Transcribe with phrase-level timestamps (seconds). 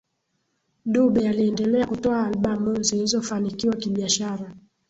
[0.85, 4.53] Dube aliendelea kutoa albamu zilizofanikiwa kibiashara